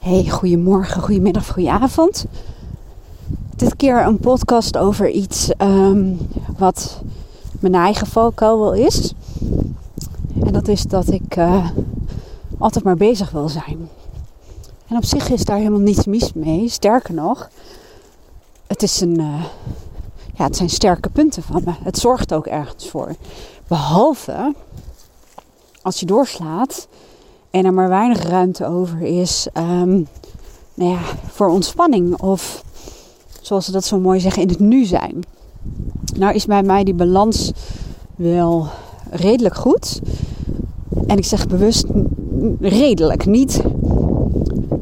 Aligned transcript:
Hey, 0.00 0.28
goedemorgen, 0.28 1.02
goedemiddag, 1.02 1.46
goedenavond. 1.52 2.24
Dit 3.56 3.76
keer 3.76 4.06
een 4.06 4.18
podcast 4.18 4.76
over 4.76 5.10
iets 5.10 5.50
um, 5.58 6.18
wat 6.56 7.02
mijn 7.60 7.74
eigen 7.74 8.06
valkuil 8.06 8.72
is. 8.72 9.12
En 10.44 10.52
dat 10.52 10.68
is 10.68 10.82
dat 10.82 11.08
ik 11.08 11.36
uh, 11.36 11.70
altijd 12.58 12.84
maar 12.84 12.96
bezig 12.96 13.30
wil 13.30 13.48
zijn. 13.48 13.88
En 14.86 14.96
op 14.96 15.04
zich 15.04 15.30
is 15.30 15.44
daar 15.44 15.56
helemaal 15.56 15.80
niets 15.80 16.04
mis 16.04 16.32
mee. 16.32 16.68
Sterker 16.68 17.14
nog, 17.14 17.50
het, 18.66 18.82
is 18.82 19.00
een, 19.00 19.20
uh, 19.20 19.44
ja, 20.34 20.44
het 20.44 20.56
zijn 20.56 20.70
sterke 20.70 21.10
punten 21.10 21.42
van 21.42 21.62
me. 21.64 21.72
Het 21.82 21.98
zorgt 21.98 22.32
ook 22.32 22.46
ergens 22.46 22.88
voor. 22.88 23.14
Behalve 23.66 24.54
als 25.82 26.00
je 26.00 26.06
doorslaat 26.06 26.88
en 27.50 27.64
er 27.64 27.74
maar 27.74 27.88
weinig 27.88 28.22
ruimte 28.22 28.66
over 28.66 29.00
is 29.00 29.48
um, 29.54 30.06
nou 30.74 30.90
ja, 30.90 30.98
voor 31.26 31.48
ontspanning 31.48 32.20
of 32.20 32.64
zoals 33.40 33.64
ze 33.64 33.72
dat 33.72 33.84
zo 33.84 33.98
mooi 33.98 34.20
zeggen 34.20 34.42
in 34.42 34.48
het 34.48 34.58
nu 34.58 34.84
zijn. 34.84 35.24
Nou 36.16 36.34
is 36.34 36.46
bij 36.46 36.62
mij 36.62 36.84
die 36.84 36.94
balans 36.94 37.52
wel 38.16 38.66
redelijk 39.10 39.54
goed. 39.54 40.00
En 41.06 41.16
ik 41.16 41.24
zeg 41.24 41.46
bewust 41.46 41.84
redelijk, 42.60 43.26
niet 43.26 43.62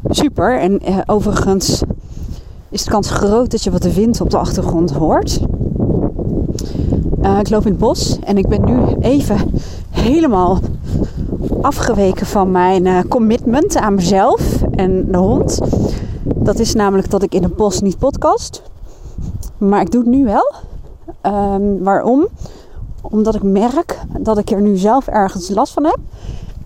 super. 0.09 0.59
En 0.59 0.89
uh, 0.89 0.97
overigens 1.05 1.81
is 2.69 2.83
de 2.83 2.91
kans 2.91 3.09
groot 3.09 3.51
dat 3.51 3.63
je 3.63 3.71
wat 3.71 3.81
de 3.81 3.93
wind 3.93 4.21
op 4.21 4.29
de 4.29 4.37
achtergrond 4.37 4.91
hoort. 4.91 5.39
Uh, 7.21 7.39
ik 7.39 7.49
loop 7.49 7.65
in 7.65 7.71
het 7.71 7.79
bos 7.79 8.19
en 8.23 8.37
ik 8.37 8.47
ben 8.47 8.65
nu 8.65 8.79
even 8.99 9.51
helemaal 9.89 10.59
afgeweken 11.61 12.25
van 12.25 12.51
mijn 12.51 12.85
uh, 12.85 12.99
commitment 13.09 13.75
aan 13.75 13.95
mezelf 13.95 14.61
en 14.71 15.11
de 15.11 15.17
hond. 15.17 15.59
Dat 16.35 16.59
is 16.59 16.73
namelijk 16.73 17.09
dat 17.09 17.23
ik 17.23 17.33
in 17.33 17.43
het 17.43 17.55
bos 17.55 17.81
niet 17.81 17.97
podcast. 17.97 18.61
Maar 19.57 19.81
ik 19.81 19.91
doe 19.91 20.01
het 20.01 20.09
nu 20.09 20.25
wel. 20.25 20.53
Um, 21.21 21.83
waarom? 21.83 22.27
Omdat 23.01 23.35
ik 23.35 23.43
merk 23.43 23.99
dat 24.19 24.37
ik 24.37 24.51
er 24.51 24.61
nu 24.61 24.77
zelf 24.77 25.07
ergens 25.07 25.49
last 25.49 25.73
van 25.73 25.83
heb. 25.83 25.97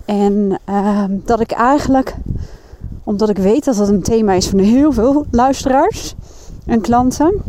En 0.06 0.60
uh, 0.70 1.04
dat 1.10 1.40
ik 1.40 1.52
eigenlijk, 1.52 2.16
omdat 3.04 3.30
ik 3.30 3.38
weet 3.38 3.66
dat 3.66 3.76
dat 3.76 3.88
een 3.90 4.04
thema 4.04 4.34
is 4.34 4.48
van 4.48 4.60
heel 4.60 4.92
veel 4.92 5.26
luisteraars 5.32 6.16
en 6.66 6.82
klanten. 6.82 7.42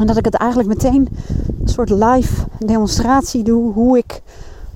En 0.00 0.06
dat 0.06 0.16
ik 0.16 0.24
het 0.24 0.34
eigenlijk 0.34 0.68
meteen 0.68 1.08
een 1.60 1.68
soort 1.68 1.90
live 1.90 2.44
demonstratie 2.58 3.42
doe 3.42 3.72
hoe 3.72 3.98
ik 3.98 4.22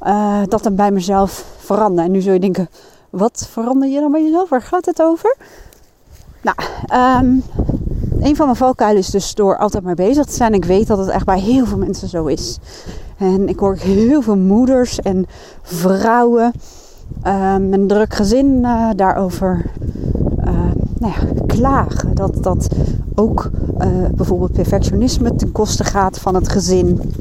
uh, 0.06 0.40
dat 0.48 0.62
dan 0.62 0.74
bij 0.74 0.90
mezelf 0.90 1.44
verander. 1.74 2.04
En 2.04 2.10
nu 2.10 2.20
zul 2.20 2.32
je 2.32 2.40
denken, 2.40 2.68
wat 3.10 3.48
verander 3.50 3.88
je 3.88 4.00
dan 4.00 4.12
bij 4.12 4.22
jezelf? 4.22 4.48
Waar 4.48 4.62
gaat 4.62 4.86
het 4.86 5.02
over? 5.02 5.36
Nou, 6.42 6.56
um, 7.22 7.42
een 8.20 8.36
van 8.36 8.46
mijn 8.46 8.58
valkuilen 8.58 9.02
is 9.02 9.10
dus 9.10 9.34
door 9.34 9.58
altijd 9.58 9.84
maar 9.84 9.94
bezig 9.94 10.24
te 10.24 10.34
zijn. 10.34 10.54
Ik 10.54 10.64
weet 10.64 10.86
dat 10.86 10.98
het 10.98 11.08
echt 11.08 11.24
bij 11.24 11.40
heel 11.40 11.66
veel 11.66 11.78
mensen 11.78 12.08
zo 12.08 12.26
is. 12.26 12.58
En 13.18 13.48
ik 13.48 13.58
hoor 13.58 13.76
heel 13.76 14.22
veel 14.22 14.36
moeders 14.36 15.00
en 15.00 15.26
vrouwen 15.62 16.52
um, 17.26 17.72
een 17.72 17.86
druk 17.86 18.14
gezin 18.14 18.46
uh, 18.46 18.90
daarover 18.96 19.70
uh, 20.44 20.54
nou 20.98 21.12
ja, 21.12 21.44
klagen. 21.46 22.14
Dat, 22.14 22.42
dat 22.42 22.68
ook 23.14 23.50
uh, 23.80 23.86
bijvoorbeeld 24.14 24.52
perfectionisme 24.52 25.36
ten 25.36 25.52
koste 25.52 25.84
gaat 25.84 26.18
van 26.18 26.34
het 26.34 26.48
gezin. 26.48 27.14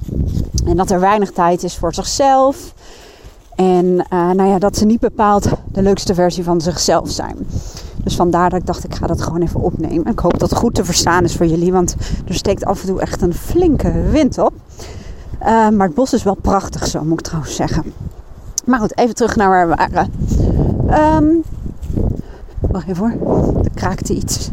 En 0.66 0.78
dat 0.78 0.92
er 0.92 1.00
weinig 1.00 1.32
tijd 1.32 1.64
is 1.64 1.78
voor 1.78 1.94
zichzelf. 1.94 2.74
En 3.60 3.86
uh, 3.86 4.32
nou 4.32 4.44
ja, 4.44 4.60
dat 4.60 4.78
ze 4.78 4.86
niet 4.86 5.00
bepaald 5.00 5.50
de 5.72 5.82
leukste 5.82 6.14
versie 6.14 6.44
van 6.44 6.62
zichzelf 6.62 7.10
zijn. 7.10 7.36
Dus 8.04 8.16
vandaar 8.16 8.50
dat 8.50 8.60
ik 8.60 8.66
dacht, 8.66 8.84
ik 8.84 8.96
ga 8.96 9.08
dat 9.08 9.22
gewoon 9.22 9.42
even 9.42 9.60
opnemen. 9.62 10.12
Ik 10.12 10.20
hoop 10.20 10.40
dat 10.40 10.50
het 10.50 10.60
goed 10.60 10.76
te 10.76 10.86
verstaan 10.86 11.24
is 11.24 11.36
voor 11.36 11.46
jullie, 11.46 11.72
want 11.72 11.96
er 12.28 12.36
steekt 12.36 12.66
af 12.66 12.82
en 12.82 12.88
toe 12.88 13.02
echt 13.02 13.22
een 13.22 13.34
flinke 13.34 13.92
wind 14.12 14.38
op. 14.38 14.54
Uh, 15.42 15.70
maar 15.70 15.88
het 15.88 15.94
bos 15.96 16.14
is 16.14 16.24
wel 16.24 16.36
prachtig 16.36 16.88
zo, 16.88 17.04
moet 17.04 17.20
ik 17.20 17.26
trouwens 17.26 17.56
zeggen. 17.56 17.94
Maar 18.66 18.80
goed, 18.80 18.98
even 18.98 19.16
terug 19.16 19.36
naar 19.36 19.50
waar 19.50 19.70
we 19.70 19.76
waren. 19.76 20.12
Um, 21.24 21.44
wacht 22.60 22.88
even 22.88 23.18
hoor, 23.20 23.64
er 23.64 23.72
kraakte 23.74 24.14
iets 24.14 24.50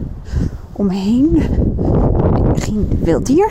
omheen. 0.73 1.43
Geen 2.55 2.88
wild 3.03 3.27
dier. 3.27 3.50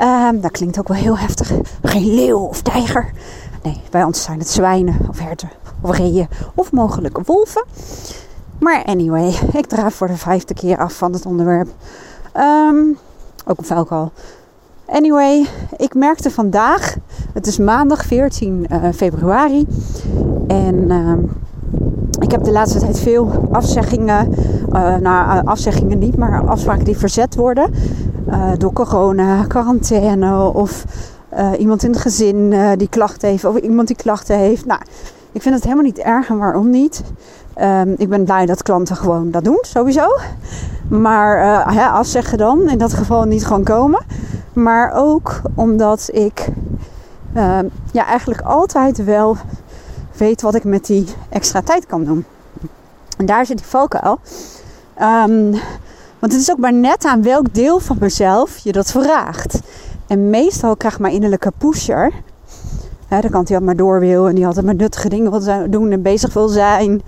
Um, 0.00 0.40
dat 0.40 0.50
klinkt 0.50 0.78
ook 0.78 0.88
wel 0.88 0.96
heel 0.96 1.18
heftig. 1.18 1.52
Geen 1.82 2.14
leeuw 2.14 2.38
of 2.38 2.62
tijger. 2.62 3.12
Nee, 3.66 3.80
bij 3.90 4.04
ons 4.04 4.22
zijn 4.22 4.38
het 4.38 4.48
zwijnen 4.48 4.96
of 5.08 5.18
herten 5.18 5.50
of 5.80 5.96
reeën 5.96 6.28
of 6.54 6.72
mogelijke 6.72 7.20
wolven. 7.24 7.64
Maar 8.58 8.84
anyway, 8.84 9.34
ik 9.52 9.66
draaf 9.66 9.94
voor 9.94 10.06
de 10.06 10.16
vijfde 10.16 10.54
keer 10.54 10.78
af 10.78 10.92
van 10.92 11.12
het 11.12 11.26
onderwerp. 11.26 11.68
Um, 12.36 12.98
ook 13.46 13.58
een 13.58 13.64
vuilkal. 13.64 14.12
Anyway, 14.86 15.46
ik 15.76 15.94
merkte 15.94 16.30
vandaag, 16.30 16.96
het 17.32 17.46
is 17.46 17.58
maandag 17.58 18.04
14 18.04 18.66
uh, 18.70 18.92
februari. 18.94 19.66
En 20.46 20.74
uh, 20.74 21.12
ik 22.20 22.30
heb 22.30 22.44
de 22.44 22.52
laatste 22.52 22.78
tijd 22.78 22.98
veel 22.98 23.48
afzeggingen. 23.52 24.34
Uh, 24.72 24.96
nou, 24.96 25.46
afzeggingen 25.46 25.98
niet, 25.98 26.16
maar 26.16 26.46
afspraken 26.46 26.84
die 26.84 26.96
verzet 26.96 27.34
worden. 27.34 27.74
Door 28.58 28.72
corona, 28.72 29.44
quarantaine 29.44 30.52
of 30.52 30.84
uh, 31.36 31.50
iemand 31.58 31.82
in 31.82 31.90
het 31.90 32.00
gezin 32.00 32.36
uh, 32.36 32.70
die 32.76 32.88
klachten 32.88 33.28
heeft 33.28 33.44
of 33.44 33.56
iemand 33.56 33.86
die 33.86 33.96
klachten 33.96 34.38
heeft. 34.38 34.66
Nou, 34.66 34.80
ik 35.32 35.42
vind 35.42 35.54
het 35.54 35.64
helemaal 35.64 35.84
niet 35.84 35.98
erg 35.98 36.28
en 36.28 36.38
waarom 36.38 36.70
niet. 36.70 37.02
Um, 37.60 37.94
ik 37.96 38.08
ben 38.08 38.24
blij 38.24 38.46
dat 38.46 38.62
klanten 38.62 38.96
gewoon 38.96 39.30
dat 39.30 39.44
doen, 39.44 39.58
sowieso. 39.60 40.06
Maar 40.88 41.38
uh, 41.38 41.74
ja, 41.74 41.90
afzeggen 41.90 42.38
dan, 42.38 42.68
in 42.68 42.78
dat 42.78 42.92
geval 42.92 43.24
niet 43.24 43.46
gewoon 43.46 43.64
komen. 43.64 44.04
Maar 44.52 44.92
ook 44.94 45.40
omdat 45.54 46.08
ik 46.12 46.48
ja, 47.92 48.06
eigenlijk 48.06 48.40
altijd 48.40 49.04
wel 49.04 49.36
weet 50.16 50.42
wat 50.42 50.54
ik 50.54 50.64
met 50.64 50.86
die 50.86 51.06
extra 51.28 51.60
tijd 51.60 51.86
kan 51.86 52.04
doen. 52.04 52.24
En 53.16 53.26
daar 53.26 53.46
zit 53.46 53.56
die 53.56 53.66
valkuil. 53.66 54.18
Um, 55.00 55.50
want 56.18 56.32
het 56.32 56.40
is 56.40 56.50
ook 56.50 56.58
maar 56.58 56.72
net 56.72 57.04
aan 57.04 57.22
welk 57.22 57.54
deel 57.54 57.78
van 57.78 57.96
mezelf 58.00 58.58
je 58.58 58.72
dat 58.72 58.90
vraagt. 58.90 59.60
En 60.06 60.30
meestal 60.30 60.76
krijgt 60.76 60.98
mijn 60.98 61.14
innerlijke 61.14 61.52
pusher, 61.58 62.12
hè, 63.08 63.20
de 63.20 63.30
kant 63.30 63.46
die 63.46 63.56
altijd 63.56 63.62
maar 63.62 63.86
door 63.86 64.00
wil 64.00 64.28
en 64.28 64.34
die 64.34 64.46
altijd 64.46 64.64
maar 64.64 64.74
nuttige 64.74 65.08
dingen 65.08 65.30
wil 65.30 65.70
doen 65.70 65.90
en 65.90 66.02
bezig 66.02 66.32
wil 66.32 66.48
zijn, 66.48 67.02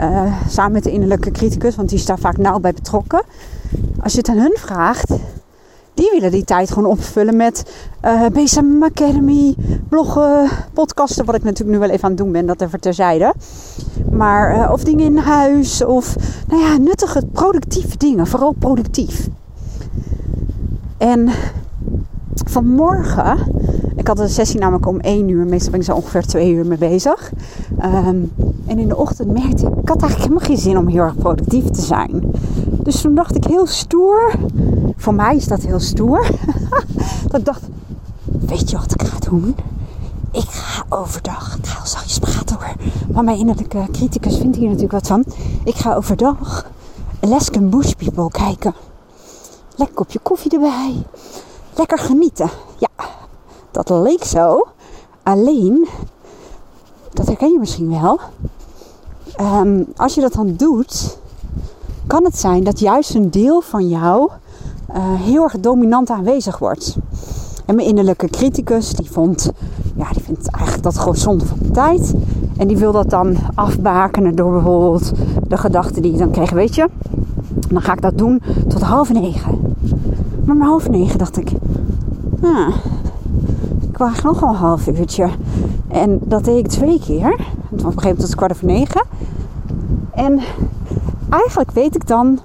uh, 0.00 0.32
samen 0.48 0.72
met 0.72 0.84
de 0.84 0.90
innerlijke 0.90 1.30
criticus, 1.30 1.76
want 1.76 1.88
die 1.88 1.98
staat 1.98 2.20
vaak 2.20 2.36
nauw 2.36 2.58
bij 2.58 2.72
betrokken. 2.72 3.22
Als 4.02 4.12
je 4.12 4.18
het 4.18 4.28
aan 4.28 4.38
hun 4.38 4.56
vraagt, 4.58 5.12
die 5.94 6.10
willen 6.12 6.30
die 6.30 6.44
tijd 6.44 6.70
gewoon 6.70 6.90
opvullen 6.90 7.36
met 7.36 7.72
uh, 8.04 8.26
BSM 8.26 8.82
Academy, 8.82 9.54
bloggen, 9.88 10.48
podcasten, 10.72 11.24
wat 11.24 11.34
ik 11.34 11.42
natuurlijk 11.42 11.70
nu 11.70 11.78
wel 11.78 11.90
even 11.90 12.04
aan 12.04 12.10
het 12.10 12.18
doen 12.18 12.32
ben, 12.32 12.46
dat 12.46 12.60
even 12.60 12.80
terzijde. 12.80 13.34
Maar, 14.10 14.56
uh, 14.56 14.72
of 14.72 14.84
dingen 14.84 15.04
in 15.04 15.16
huis, 15.16 15.84
of 15.84 16.16
nou 16.48 16.62
ja, 16.62 16.76
nuttige, 16.76 17.26
productieve 17.32 17.96
dingen, 17.96 18.26
vooral 18.26 18.52
productief. 18.58 19.28
En 20.98 21.30
vanmorgen, 22.44 23.38
ik 23.96 24.06
had 24.06 24.18
een 24.18 24.28
sessie 24.28 24.60
namelijk 24.60 24.86
om 24.86 25.00
1 25.00 25.28
uur, 25.28 25.46
meestal 25.46 25.70
ben 25.70 25.80
ik 25.80 25.86
zo 25.86 25.94
ongeveer 25.94 26.26
2 26.26 26.52
uur 26.52 26.66
mee 26.66 26.78
bezig. 26.78 27.32
Um, 27.84 28.32
en 28.66 28.78
in 28.78 28.88
de 28.88 28.96
ochtend 28.96 29.32
merkte 29.32 29.66
ik, 29.66 29.74
ik 29.76 29.88
had 29.88 30.02
eigenlijk 30.02 30.16
helemaal 30.16 30.46
geen 30.46 30.58
zin 30.58 30.78
om 30.78 30.86
heel 30.86 31.02
erg 31.02 31.16
productief 31.16 31.64
te 31.64 31.82
zijn. 31.82 32.30
Dus 32.82 33.00
toen 33.00 33.14
dacht 33.14 33.36
ik 33.36 33.44
heel 33.44 33.66
stoer, 33.66 34.34
voor 34.96 35.14
mij 35.14 35.36
is 35.36 35.46
dat 35.46 35.62
heel 35.62 35.80
stoer, 35.80 36.30
dat 37.28 37.40
ik 37.40 37.44
dacht, 37.44 37.62
weet 38.24 38.70
je 38.70 38.76
wat 38.76 38.92
ik 38.92 39.02
ga 39.02 39.18
doen? 39.30 39.56
Ik 40.32 40.48
ga 40.48 40.84
overdag, 40.88 41.56
ik 41.58 41.66
ga 41.66 41.80
al 41.80 41.86
zachtjes 41.86 42.18
praten 42.18 42.56
hoor, 42.56 42.74
maar 43.12 43.24
mijn 43.24 43.38
innerlijke 43.38 43.86
criticus 43.92 44.38
vindt 44.38 44.56
hier 44.56 44.66
natuurlijk 44.66 44.92
wat 44.92 45.06
van. 45.06 45.24
Ik 45.64 45.74
ga 45.74 45.94
overdag 45.94 46.70
Alaskan 47.20 47.70
Bush 47.70 47.92
People 47.92 48.30
kijken. 48.30 48.74
Lekker 49.76 49.94
kopje 49.94 50.18
koffie 50.18 50.50
erbij 50.50 50.94
lekker 51.78 51.98
genieten. 51.98 52.50
Ja, 52.78 53.04
dat 53.70 53.90
leek 53.90 54.24
zo. 54.24 54.66
Alleen, 55.22 55.88
dat 57.12 57.26
herken 57.26 57.52
je 57.52 57.58
misschien 57.58 57.90
wel. 57.90 58.20
Um, 59.40 59.86
als 59.96 60.14
je 60.14 60.20
dat 60.20 60.32
dan 60.32 60.54
doet, 60.56 61.18
kan 62.06 62.24
het 62.24 62.38
zijn 62.38 62.64
dat 62.64 62.78
juist 62.78 63.14
een 63.14 63.30
deel 63.30 63.60
van 63.60 63.88
jou 63.88 64.30
uh, 64.90 64.96
heel 65.20 65.42
erg 65.42 65.60
dominant 65.60 66.10
aanwezig 66.10 66.58
wordt. 66.58 66.96
En 67.66 67.74
mijn 67.74 67.88
innerlijke 67.88 68.28
criticus, 68.28 68.90
die 68.90 69.10
vond, 69.10 69.50
ja, 69.96 70.10
die 70.12 70.22
vindt 70.22 70.50
eigenlijk 70.50 70.84
dat 70.84 70.98
gewoon 70.98 71.16
zonde 71.16 71.46
van 71.46 71.58
tijd. 71.72 72.14
En 72.56 72.66
die 72.66 72.76
wil 72.76 72.92
dat 72.92 73.10
dan 73.10 73.36
afbakenen 73.54 74.34
door 74.34 74.52
bijvoorbeeld 74.52 75.12
de 75.48 75.56
gedachten 75.56 76.02
die 76.02 76.12
je 76.12 76.18
dan 76.18 76.30
kreeg, 76.30 76.50
weet 76.50 76.74
je. 76.74 76.88
Dan 77.68 77.82
ga 77.82 77.92
ik 77.92 78.02
dat 78.02 78.18
doen 78.18 78.42
tot 78.68 78.82
half 78.82 79.12
negen. 79.12 79.76
Maar 80.44 80.56
om 80.56 80.62
half 80.62 80.88
negen 80.88 81.18
dacht 81.18 81.36
ik, 81.36 81.50
ah, 82.54 82.74
ik 83.80 83.98
wacht 83.98 84.22
nog 84.22 84.40
een 84.40 84.54
half 84.54 84.86
uurtje. 84.86 85.28
En 85.88 86.18
dat 86.22 86.44
deed 86.44 86.58
ik 86.58 86.68
twee 86.68 87.00
keer. 87.00 87.32
Op 87.32 87.38
een 87.70 87.78
gegeven 87.78 88.02
moment 88.02 88.16
was 88.16 88.26
het 88.26 88.34
kwart 88.34 88.52
over 88.52 88.66
negen. 88.66 89.02
En 90.14 90.40
eigenlijk 91.28 91.70
weet 91.70 91.94
ik 91.94 92.06
dan 92.06 92.40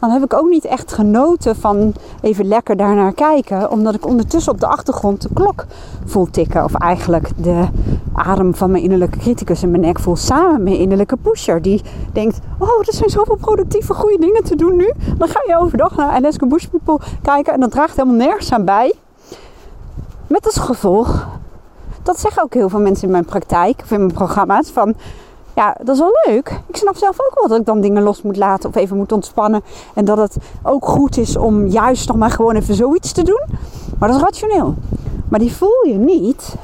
dan 0.00 0.10
heb 0.10 0.24
ik 0.24 0.34
ook 0.34 0.48
niet 0.48 0.64
echt 0.64 0.92
genoten 0.92 1.56
van 1.56 1.94
even 2.20 2.44
lekker 2.44 2.76
daarnaar 2.76 3.12
kijken. 3.12 3.70
Omdat 3.70 3.94
ik 3.94 4.06
ondertussen 4.06 4.52
op 4.52 4.60
de 4.60 4.66
achtergrond 4.66 5.22
de 5.22 5.28
klok 5.34 5.66
voel 6.04 6.30
tikken. 6.30 6.64
Of 6.64 6.74
eigenlijk 6.74 7.30
de 7.36 7.66
adem 8.12 8.54
van 8.54 8.70
mijn 8.70 8.82
innerlijke 8.82 9.18
criticus 9.18 9.62
in 9.62 9.70
mijn 9.70 9.82
nek 9.82 9.98
voel 9.98 10.16
samen 10.16 10.52
met 10.52 10.62
mijn 10.62 10.76
innerlijke 10.76 11.16
pusher. 11.16 11.62
Die 11.62 11.82
denkt, 12.12 12.38
oh 12.58 12.68
er 12.68 12.94
zijn 12.94 13.10
zoveel 13.10 13.36
productieve 13.36 13.94
goede 13.94 14.18
dingen 14.18 14.44
te 14.44 14.56
doen 14.56 14.76
nu. 14.76 14.92
Dan 15.18 15.28
ga 15.28 15.40
je 15.46 15.58
overdag 15.58 15.96
naar 15.96 16.10
Alaska 16.10 16.46
Bush 16.46 16.64
People 16.64 17.06
kijken 17.22 17.52
en 17.52 17.60
dat 17.60 17.70
draagt 17.70 17.96
helemaal 17.96 18.26
nergens 18.26 18.52
aan 18.52 18.64
bij. 18.64 18.94
Met 20.30 20.46
als 20.46 20.56
gevolg, 20.56 21.28
dat 22.02 22.20
zeggen 22.20 22.42
ook 22.42 22.54
heel 22.54 22.68
veel 22.68 22.80
mensen 22.80 23.04
in 23.04 23.10
mijn 23.10 23.24
praktijk 23.24 23.80
of 23.82 23.90
in 23.90 23.98
mijn 23.98 24.12
programma's, 24.12 24.70
van 24.70 24.94
ja, 25.54 25.76
dat 25.82 25.94
is 25.94 26.00
wel 26.00 26.18
leuk. 26.26 26.60
Ik 26.66 26.76
snap 26.76 26.96
zelf 26.96 27.20
ook 27.20 27.34
wel 27.34 27.48
dat 27.48 27.58
ik 27.58 27.66
dan 27.66 27.80
dingen 27.80 28.02
los 28.02 28.22
moet 28.22 28.36
laten 28.36 28.68
of 28.68 28.74
even 28.74 28.96
moet 28.96 29.12
ontspannen. 29.12 29.62
En 29.94 30.04
dat 30.04 30.18
het 30.18 30.36
ook 30.62 30.86
goed 30.86 31.16
is 31.16 31.36
om 31.36 31.66
juist 31.66 32.08
nog 32.08 32.16
maar 32.16 32.30
gewoon 32.30 32.54
even 32.54 32.74
zoiets 32.74 33.12
te 33.12 33.22
doen. 33.22 33.42
Maar 33.98 34.08
dat 34.08 34.18
is 34.18 34.24
rationeel. 34.24 34.74
Maar 35.28 35.38
die 35.38 35.52
voel 35.52 35.86
je 35.86 35.94
niet 35.94 36.54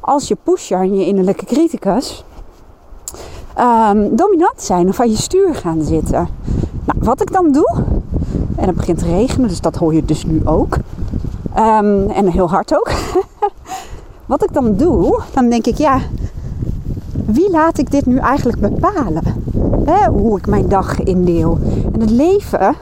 als 0.00 0.28
je 0.28 0.36
pusher 0.42 0.80
en 0.80 0.94
je 0.94 1.06
innerlijke 1.06 1.44
criticus 1.44 2.24
um, 3.58 4.16
dominant 4.16 4.62
zijn 4.62 4.88
of 4.88 5.00
aan 5.00 5.10
je 5.10 5.16
stuur 5.16 5.54
gaan 5.54 5.82
zitten. 5.82 6.28
Nou, 6.84 6.98
wat 6.98 7.20
ik 7.20 7.32
dan 7.32 7.52
doe, 7.52 7.84
en 8.56 8.66
het 8.66 8.76
begint 8.76 8.98
te 8.98 9.04
regenen, 9.04 9.48
dus 9.48 9.60
dat 9.60 9.76
hoor 9.76 9.94
je 9.94 10.04
dus 10.04 10.24
nu 10.24 10.40
ook. 10.44 10.76
Um, 11.58 12.10
en 12.10 12.26
heel 12.28 12.50
hard 12.50 12.74
ook. 12.74 12.90
wat 14.26 14.44
ik 14.44 14.52
dan 14.52 14.76
doe, 14.76 15.22
dan 15.34 15.48
denk 15.48 15.66
ik, 15.66 15.76
ja, 15.76 16.00
wie 17.26 17.50
laat 17.50 17.78
ik 17.78 17.90
dit 17.90 18.06
nu 18.06 18.18
eigenlijk 18.18 18.60
bepalen? 18.60 19.44
hoe 20.12 20.38
ik 20.38 20.46
mijn 20.46 20.68
dag 20.68 21.00
indeel. 21.00 21.58
En 21.92 22.00
het 22.00 22.10
leven 22.10 22.76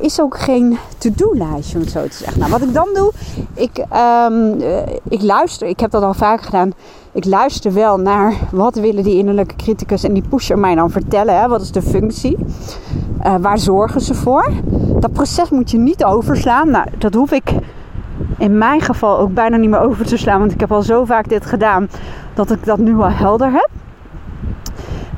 is 0.00 0.20
ook 0.20 0.38
geen 0.38 0.78
to-do-lijstje, 0.98 1.76
om 1.76 1.82
het 1.82 1.92
zo 1.92 2.06
te 2.06 2.16
zeggen. 2.16 2.38
Nou, 2.38 2.50
wat 2.50 2.62
ik 2.62 2.74
dan 2.74 2.88
doe, 2.94 3.12
ik, 3.54 3.84
um, 4.28 4.60
ik 5.08 5.22
luister, 5.22 5.68
ik 5.68 5.80
heb 5.80 5.90
dat 5.90 6.02
al 6.02 6.14
vaak 6.14 6.42
gedaan. 6.42 6.72
Ik 7.12 7.24
luister 7.24 7.72
wel 7.72 7.96
naar 7.96 8.34
wat 8.52 8.74
willen 8.74 9.02
die 9.02 9.18
innerlijke 9.18 9.56
criticus 9.56 10.04
en 10.04 10.12
die 10.12 10.28
pusher 10.28 10.58
mij 10.58 10.74
dan 10.74 10.90
vertellen. 10.90 11.40
Hè? 11.40 11.48
Wat 11.48 11.60
is 11.60 11.72
de 11.72 11.82
functie? 11.82 12.36
Uh, 13.24 13.34
waar 13.40 13.58
zorgen 13.58 14.00
ze 14.00 14.14
voor? 14.14 14.52
Dat 15.00 15.12
proces 15.12 15.50
moet 15.50 15.70
je 15.70 15.78
niet 15.78 16.04
overslaan. 16.04 16.70
Nou, 16.70 16.86
dat 16.98 17.14
hoef 17.14 17.32
ik 17.32 17.52
in 18.40 18.58
mijn 18.58 18.80
geval 18.80 19.18
ook 19.18 19.34
bijna 19.34 19.56
niet 19.56 19.70
meer 19.70 19.80
over 19.80 20.06
te 20.06 20.16
slaan. 20.16 20.38
Want 20.38 20.52
ik 20.52 20.60
heb 20.60 20.72
al 20.72 20.82
zo 20.82 21.04
vaak 21.04 21.28
dit 21.28 21.46
gedaan 21.46 21.88
dat 22.34 22.50
ik 22.50 22.64
dat 22.64 22.78
nu 22.78 22.96
al 22.96 23.10
helder 23.10 23.52
heb. 23.52 23.68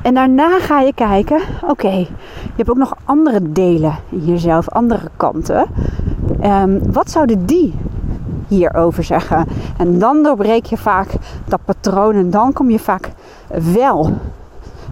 En 0.01 0.13
daarna 0.13 0.59
ga 0.59 0.79
je 0.79 0.93
kijken, 0.93 1.41
oké, 1.67 1.89
je 1.89 2.07
hebt 2.55 2.69
ook 2.69 2.77
nog 2.77 2.95
andere 3.03 3.51
delen 3.51 3.95
in 4.09 4.25
jezelf, 4.25 4.69
andere 4.69 5.09
kanten. 5.17 5.65
Um, 6.43 6.91
wat 6.91 7.11
zouden 7.11 7.45
die 7.45 7.73
hierover 8.47 9.03
zeggen? 9.03 9.47
En 9.77 9.99
dan 9.99 10.23
doorbreek 10.23 10.65
je 10.65 10.77
vaak 10.77 11.07
dat 11.45 11.59
patroon 11.65 12.15
en 12.15 12.29
dan 12.29 12.53
kom 12.53 12.69
je 12.69 12.79
vaak 12.79 13.11
wel 13.73 14.17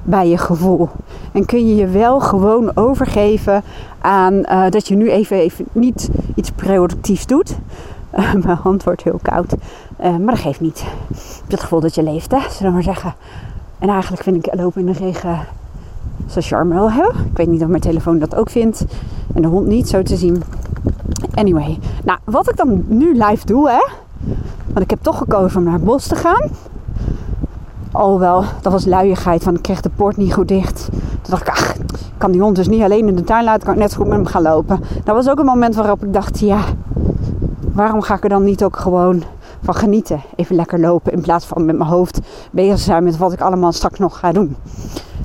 bij 0.04 0.28
je 0.28 0.38
gevoel. 0.38 0.90
En 1.32 1.46
kun 1.46 1.68
je 1.68 1.76
je 1.76 1.88
wel 1.88 2.20
gewoon 2.20 2.72
overgeven 2.76 3.64
aan 4.02 4.34
uh, 4.34 4.64
dat 4.70 4.88
je 4.88 4.96
nu 4.96 5.10
even, 5.10 5.38
even 5.38 5.66
niet 5.72 6.10
iets 6.36 6.52
productiefs 6.52 7.26
doet, 7.26 7.58
uh, 8.16 8.34
mijn 8.44 8.58
hand 8.58 8.84
wordt 8.84 9.04
heel 9.04 9.20
koud. 9.22 9.54
Uh, 9.54 10.18
maar 10.18 10.34
dat 10.34 10.44
geeft 10.44 10.60
niet. 10.60 10.84
Het 11.48 11.60
gevoel 11.60 11.80
dat 11.80 11.96
je 11.96 12.04
leeft, 12.04 12.32
hè, 12.32 12.40
zullen 12.40 12.68
we 12.68 12.72
maar 12.72 12.84
zeggen. 12.84 13.14
En 13.80 13.90
eigenlijk 13.90 14.24
vind 14.24 14.46
ik 14.46 14.56
lopen 14.56 14.82
in 14.82 14.94
de 14.94 15.00
regen 15.00 15.40
zo 16.28 16.42
charme 16.42 16.74
wel 16.74 16.92
hebben. 16.92 17.26
Ik 17.32 17.38
weet 17.38 17.48
niet 17.48 17.62
of 17.62 17.68
mijn 17.68 17.82
telefoon 17.82 18.20
dat 18.20 18.36
ook 18.36 18.50
vindt. 18.50 18.86
En 19.34 19.42
de 19.42 19.48
hond 19.48 19.68
niet, 19.68 19.90
zo 19.90 20.02
te 20.02 20.16
zien. 20.16 20.44
Anyway. 21.34 21.80
Nou, 22.04 22.20
wat 22.24 22.50
ik 22.50 22.58
dan 22.58 22.84
nu 22.88 23.14
live 23.14 23.46
doe, 23.46 23.70
hè. 23.70 23.88
Want 24.66 24.80
ik 24.80 24.90
heb 24.90 25.00
toch 25.02 25.18
gekozen 25.18 25.58
om 25.58 25.64
naar 25.64 25.74
het 25.74 25.84
bos 25.84 26.08
te 26.08 26.16
gaan. 26.16 26.50
Alhoewel, 27.92 28.44
dat 28.62 28.72
was 28.72 28.86
luiigheid, 28.86 29.44
want 29.44 29.58
ik 29.58 29.64
kreeg 29.64 29.82
de 29.82 29.90
poort 29.90 30.18
niet 30.18 30.34
goed 30.34 30.48
dicht. 30.48 30.88
Toen 30.92 31.30
dacht 31.30 31.42
ik, 31.42 31.50
ach, 31.50 31.76
kan 32.18 32.32
die 32.32 32.42
hond 32.42 32.56
dus 32.56 32.68
niet 32.68 32.82
alleen 32.82 33.08
in 33.08 33.16
de 33.16 33.24
tuin 33.24 33.44
laten. 33.44 33.64
Kan 33.64 33.74
ik 33.74 33.80
net 33.80 33.92
zo 33.92 33.98
goed 33.98 34.08
met 34.08 34.16
hem 34.16 34.26
gaan 34.26 34.42
lopen. 34.42 34.80
Dat 35.04 35.16
was 35.16 35.30
ook 35.30 35.40
een 35.40 35.46
moment 35.46 35.76
waarop 35.76 36.04
ik 36.04 36.14
dacht, 36.14 36.40
ja, 36.40 36.60
waarom 37.74 38.02
ga 38.02 38.16
ik 38.16 38.24
er 38.24 38.30
dan 38.30 38.44
niet 38.44 38.64
ook 38.64 38.78
gewoon 38.78 39.24
van 39.62 39.76
genieten? 39.76 40.22
Even 40.36 40.56
lekker 40.56 40.80
lopen 40.80 41.12
in 41.12 41.22
plaats 41.22 41.46
van 41.46 41.66
met 41.66 41.78
mijn 41.78 41.90
hoofd 41.90 42.20
bezig 42.52 42.80
zijn 42.80 43.04
met 43.04 43.18
wat 43.18 43.34
ik 43.34 43.42
allemaal 43.42 43.72
straks 43.72 44.00
nog 44.00 44.20
ga 44.20 44.32
doen. 44.32 44.56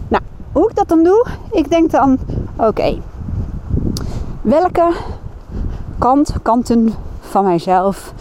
Nou, 0.08 0.22
hoe 0.52 0.68
ik 0.68 0.76
dat 0.76 0.88
dan 0.88 1.02
doe? 1.02 1.26
Ik 1.50 1.70
denk 1.70 1.90
dan, 1.90 2.18
oké, 2.56 2.98
welke 4.42 4.92
kant, 5.98 6.34
kanten 6.42 6.92
van 7.20 7.44
mijzelf 7.44 8.12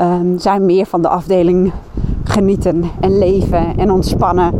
um, 0.00 0.38
zijn 0.38 0.66
meer 0.66 0.86
van 0.86 1.02
de 1.02 1.08
afdeling 1.08 1.72
genieten 2.24 2.90
en 3.00 3.18
leven 3.18 3.76
en 3.76 3.90
ontspannen. 3.90 4.52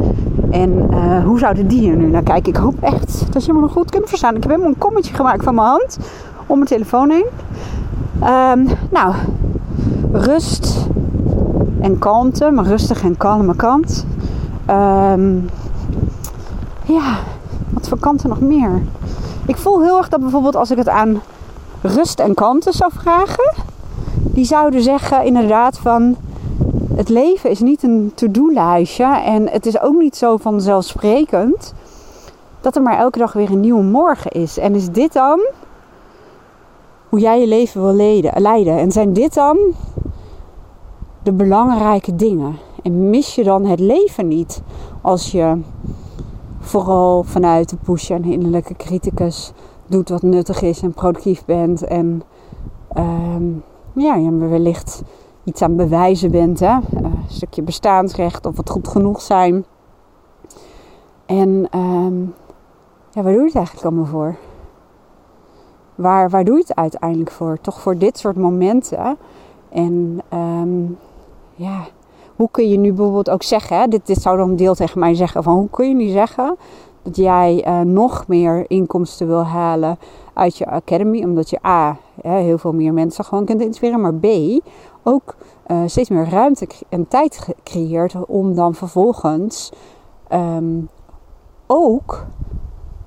En 0.50 0.88
uh, 0.90 1.24
hoe 1.24 1.38
zouden 1.38 1.68
die 1.68 1.90
er 1.90 1.96
nu 1.96 2.06
naar 2.06 2.22
kijken? 2.22 2.52
Ik 2.52 2.58
hoop 2.58 2.80
echt 2.80 3.32
dat 3.32 3.44
je 3.44 3.52
me 3.52 3.60
nog 3.60 3.72
goed 3.72 3.90
kunt 3.90 4.08
verstaan. 4.08 4.34
Ik 4.34 4.42
heb 4.42 4.50
helemaal 4.50 4.72
een 4.72 4.78
kommetje 4.78 5.14
gemaakt 5.14 5.44
van 5.44 5.54
mijn 5.54 5.66
hand 5.66 5.98
om 6.46 6.56
mijn 6.56 6.68
telefoon 6.68 7.10
heen. 7.10 7.26
Um, 8.22 8.66
nou, 8.90 9.14
rust 10.12 10.86
en 11.80 11.98
kalmte, 11.98 12.50
maar 12.50 12.64
rustig 12.64 13.02
en 13.02 13.16
kalme 13.16 13.56
kant. 13.56 14.06
Um, 14.70 15.48
ja, 16.84 17.18
wat 17.70 17.88
voor 17.88 17.98
kanten 17.98 18.28
nog 18.28 18.40
meer? 18.40 18.82
Ik 19.46 19.56
voel 19.56 19.82
heel 19.82 19.96
erg 19.96 20.08
dat 20.08 20.20
bijvoorbeeld 20.20 20.56
als 20.56 20.70
ik 20.70 20.76
het 20.76 20.88
aan 20.88 21.20
rust 21.82 22.20
en 22.20 22.34
kalmte 22.34 22.72
zou 22.72 22.92
vragen, 22.94 23.54
die 24.14 24.44
zouden 24.44 24.82
zeggen 24.82 25.24
inderdaad 25.24 25.78
van 25.78 26.16
het 26.94 27.08
leven 27.08 27.50
is 27.50 27.60
niet 27.60 27.82
een 27.82 28.12
to-do-lijstje 28.14 29.20
en 29.24 29.48
het 29.48 29.66
is 29.66 29.80
ook 29.80 29.98
niet 29.98 30.16
zo 30.16 30.36
vanzelfsprekend 30.36 31.74
dat 32.60 32.76
er 32.76 32.82
maar 32.82 32.98
elke 32.98 33.18
dag 33.18 33.32
weer 33.32 33.50
een 33.50 33.60
nieuwe 33.60 33.82
morgen 33.82 34.30
is. 34.30 34.58
En 34.58 34.74
is 34.74 34.90
dit 34.90 35.12
dan 35.12 35.40
hoe 37.08 37.18
jij 37.18 37.40
je 37.40 37.46
leven 37.46 37.82
wil 37.82 37.94
leiden. 38.40 38.78
En 38.78 38.92
zijn 38.92 39.12
dit 39.12 39.34
dan 39.34 39.58
de 41.22 41.32
belangrijke 41.32 42.16
dingen? 42.16 42.56
En 42.82 43.10
mis 43.10 43.34
je 43.34 43.44
dan 43.44 43.64
het 43.64 43.80
leven 43.80 44.28
niet 44.28 44.62
als 45.00 45.32
je 45.32 45.60
vooral 46.58 47.22
vanuit 47.22 47.68
de 47.68 47.76
push 47.76 48.10
en 48.10 48.24
innerlijke 48.24 48.74
criticus 48.76 49.52
doet 49.86 50.08
wat 50.08 50.22
nuttig 50.22 50.62
is 50.62 50.82
en 50.82 50.92
productief 50.92 51.44
bent 51.44 51.84
en 51.84 52.22
um, 52.96 53.62
ja, 53.92 54.14
je 54.14 54.36
wellicht 54.36 55.02
iets 55.44 55.62
aan 55.62 55.76
bewijzen 55.76 56.30
bent, 56.30 56.60
hè? 56.60 56.72
een 56.72 57.18
stukje 57.26 57.62
bestaansrecht 57.62 58.46
of 58.46 58.56
wat 58.56 58.70
goed 58.70 58.88
genoeg 58.88 59.20
zijn. 59.20 59.64
En 61.26 61.68
um, 61.74 62.34
ja, 63.10 63.22
waar 63.22 63.32
doe 63.32 63.40
je 63.40 63.46
het 63.46 63.54
eigenlijk 63.54 63.86
allemaal 63.86 64.06
voor? 64.06 64.36
Waar, 65.98 66.30
waar 66.30 66.44
doe 66.44 66.54
je 66.56 66.64
het 66.66 66.76
uiteindelijk 66.76 67.30
voor? 67.30 67.58
Toch 67.60 67.80
voor 67.80 67.98
dit 67.98 68.18
soort 68.18 68.36
momenten. 68.36 69.16
En 69.68 70.20
ehm, 70.28 70.82
ja, 71.54 71.86
hoe 72.36 72.48
kun 72.50 72.68
je 72.68 72.78
nu 72.78 72.92
bijvoorbeeld 72.92 73.30
ook 73.30 73.42
zeggen, 73.42 73.90
dit, 73.90 74.06
dit 74.06 74.22
zou 74.22 74.36
dan 74.36 74.48
een 74.48 74.56
deel 74.56 74.74
tegen 74.74 75.00
mij 75.00 75.14
zeggen, 75.14 75.42
van 75.42 75.54
hoe 75.54 75.70
kun 75.70 75.88
je 75.88 75.94
nu 75.94 76.08
zeggen 76.08 76.56
dat 77.02 77.16
jij 77.16 77.66
uh, 77.66 77.80
nog 77.80 78.26
meer 78.26 78.64
inkomsten 78.68 79.26
wil 79.26 79.44
halen 79.44 79.98
uit 80.32 80.56
je 80.56 80.66
academy, 80.66 81.24
omdat 81.24 81.50
je 81.50 81.66
A, 81.66 81.96
heel 82.22 82.58
veel 82.58 82.72
meer 82.72 82.92
mensen 82.92 83.24
gewoon 83.24 83.44
kunt 83.44 83.60
inspireren, 83.60 84.00
maar 84.00 84.14
B, 84.14 84.26
ook 85.02 85.36
uh, 85.66 85.82
steeds 85.86 86.08
meer 86.08 86.28
ruimte 86.28 86.68
en 86.88 87.08
tijd 87.08 87.54
creëert 87.64 88.14
om 88.26 88.54
dan 88.54 88.74
vervolgens 88.74 89.72
um, 90.32 90.88
ook 91.66 92.26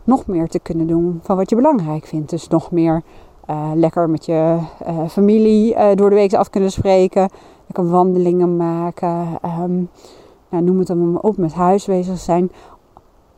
nog 0.03 0.27
meer 0.27 0.48
te 0.48 0.60
kunnen 0.60 0.88
doen 0.88 1.20
van 1.24 1.36
wat 1.36 1.50
je 1.50 1.55
belangrijk 1.55 2.05
vindt. 2.05 2.29
Dus 2.29 2.48
nog 2.48 2.72
meer 2.72 3.01
uh, 3.50 3.72
lekker 3.75 4.10
met 4.10 4.25
je 4.25 4.58
uh, 4.88 5.08
familie 5.08 5.75
uh, 5.75 5.88
door 5.96 6.10
de 6.10 6.15
week 6.15 6.34
af 6.34 6.50
kunnen 6.50 6.72
spreken. 6.72 7.29
Lekker 7.67 7.89
wandelingen 7.89 8.58
maken. 8.58 9.27
Nou, 10.50 10.63
noem 10.63 10.77
het 10.77 10.88
dan 10.88 11.12
maar 11.12 11.22
op, 11.22 11.38
met 11.38 11.53
huis 11.53 11.86
bezig 11.86 12.17
zijn. 12.17 12.51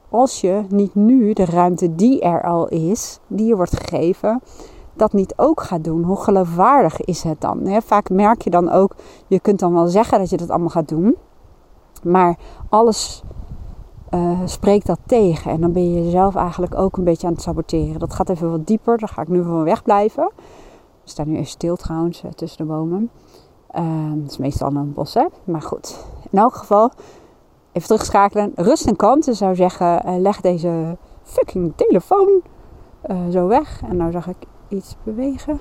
Als 0.09 0.41
je 0.41 0.63
niet 0.69 0.95
nu 0.95 1.33
de 1.33 1.45
ruimte 1.45 1.95
die 1.95 2.21
er 2.21 2.43
al 2.43 2.67
is, 2.67 3.19
die 3.27 3.45
je 3.45 3.55
wordt 3.55 3.77
gegeven, 3.77 4.41
dat 4.93 5.13
niet 5.13 5.33
ook 5.35 5.61
gaat 5.61 5.83
doen, 5.83 6.03
hoe 6.03 6.17
geloofwaardig 6.17 7.01
is 7.01 7.23
het 7.23 7.41
dan? 7.41 7.81
Vaak 7.81 8.09
merk 8.09 8.41
je 8.41 8.49
dan 8.49 8.69
ook, 8.69 8.95
je 9.27 9.39
kunt 9.39 9.59
dan 9.59 9.73
wel 9.73 9.87
zeggen 9.87 10.19
dat 10.19 10.29
je 10.29 10.37
dat 10.37 10.49
allemaal 10.49 10.69
gaat 10.69 10.87
doen, 10.87 11.15
maar 12.03 12.37
alles 12.69 13.23
uh, 14.13 14.39
spreekt 14.45 14.85
dat 14.85 14.99
tegen. 15.05 15.51
En 15.51 15.61
dan 15.61 15.71
ben 15.71 15.93
je 15.93 16.03
jezelf 16.03 16.35
eigenlijk 16.35 16.75
ook 16.75 16.97
een 16.97 17.03
beetje 17.03 17.27
aan 17.27 17.33
het 17.33 17.41
saboteren. 17.41 17.99
Dat 17.99 18.13
gaat 18.13 18.29
even 18.29 18.51
wat 18.51 18.67
dieper, 18.67 18.97
daar 18.97 19.09
ga 19.09 19.21
ik 19.21 19.27
nu 19.27 19.43
van 19.43 19.63
wegblijven. 19.63 20.31
We 21.03 21.09
staan 21.09 21.27
nu 21.27 21.33
even 21.33 21.45
stil 21.45 21.75
trouwens, 21.75 22.23
eh, 22.23 22.31
tussen 22.31 22.57
de 22.57 22.73
bomen. 22.73 23.09
Uh, 23.75 24.25
is 24.25 24.37
meestal 24.37 24.75
een 24.75 24.93
bos, 24.93 25.13
hè? 25.13 25.25
Maar 25.43 25.61
goed, 25.61 26.05
in 26.31 26.39
elk 26.39 26.55
geval, 26.55 26.91
even 27.71 27.87
terugschakelen. 27.87 28.51
Rust 28.55 28.87
en 28.87 28.95
kalmte 28.95 29.33
zou 29.33 29.55
zeggen, 29.55 30.01
uh, 30.05 30.19
leg 30.19 30.41
deze 30.41 30.97
fucking 31.23 31.73
telefoon 31.75 32.41
zo 33.31 33.47
weg. 33.47 33.81
En 33.89 33.97
nou 33.97 34.11
zag 34.11 34.27
ik 34.27 34.35
iets 34.67 34.95
bewegen. 35.03 35.59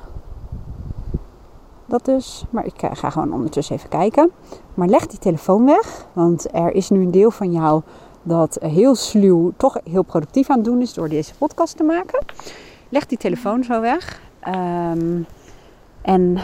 Dat 1.87 2.05
dus. 2.05 2.45
Maar 2.51 2.67
ik 2.67 2.89
ga 2.93 3.11
gewoon 3.11 3.33
ondertussen 3.33 3.77
even 3.77 3.89
kijken. 3.89 4.31
Maar 4.75 4.89
leg 4.89 5.07
die 5.07 5.19
telefoon 5.19 5.65
weg. 5.65 6.07
Want 6.13 6.55
er 6.55 6.75
is 6.75 6.91
nu 6.91 7.01
een 7.03 7.11
deel 7.11 7.31
van 7.31 7.53
jou 7.53 7.83
dat 8.23 8.59
heel 8.61 8.95
sluw, 8.95 9.53
toch 9.57 9.79
heel 9.91 10.03
productief 10.03 10.51
aan 10.51 10.57
het 10.57 10.65
doen 10.65 10.81
is 10.81 10.95
door 10.95 11.09
deze 11.09 11.35
podcast 11.35 11.77
te 11.77 11.83
maken. 11.83 12.25
Leg 12.89 13.07
die 13.07 13.19
telefoon 13.19 13.65
zo 13.65 13.81
weg. 13.81 14.21
Um, 14.49 15.27
en 16.03 16.39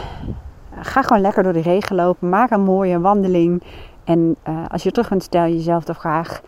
ga 0.75 1.01
gewoon 1.01 1.21
lekker 1.21 1.43
door 1.43 1.53
de 1.53 1.61
regen 1.61 1.95
lopen. 1.95 2.29
Maak 2.29 2.51
een 2.51 2.61
mooie 2.61 2.99
wandeling. 2.99 3.63
En 4.03 4.35
uh, 4.47 4.65
als 4.67 4.83
je 4.83 4.91
terug 4.91 5.09
bent, 5.09 5.23
stel 5.23 5.43
jezelf 5.43 5.83
de 5.83 5.93
vraag: 5.93 6.41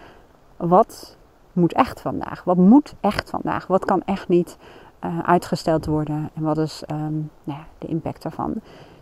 wat 0.58 1.18
moet 1.54 1.74
echt 1.74 2.02
vandaag? 2.02 2.44
Wat 2.44 2.58
moet 2.58 2.94
echt 3.00 3.30
vandaag? 3.30 3.68
Wat 3.68 3.86
kan 3.86 4.02
echt 4.06 4.28
niet 4.28 4.58
uh, 5.06 5.20
uitgesteld 5.20 5.86
worden? 5.86 6.30
En 6.34 6.44
wat 6.44 6.58
is 6.58 6.84
um, 6.92 7.30
nou 7.44 7.60
ja, 7.60 7.66
de 7.78 7.88
impact 7.88 8.24
daarvan? 8.24 8.54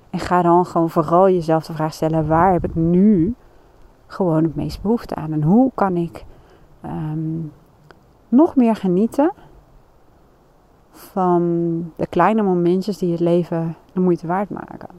En 0.09 0.19
ga 0.19 0.41
dan 0.41 0.65
gewoon 0.65 0.89
vooral 0.89 1.29
jezelf 1.29 1.65
de 1.65 1.73
vraag 1.73 1.93
stellen: 1.93 2.27
waar 2.27 2.51
heb 2.51 2.63
ik 2.63 2.75
nu 2.75 3.35
gewoon 4.09 4.43
het 4.43 4.55
meest 4.55 4.81
behoefte 4.81 5.15
aan? 5.15 5.33
En 5.33 5.43
hoe 5.43 5.71
kan 5.75 5.97
ik 5.97 6.25
um, 6.85 7.51
nog 8.27 8.55
meer 8.55 8.75
genieten 8.75 9.31
van 10.91 11.43
de 11.95 12.07
kleine 12.07 12.41
momentjes 12.41 12.97
die 12.97 13.11
het 13.11 13.19
leven 13.19 13.75
de 13.93 13.99
moeite 13.99 14.27
waard 14.27 14.49
maken? 14.49 14.89